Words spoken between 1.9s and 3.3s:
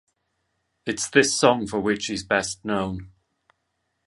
he is best known.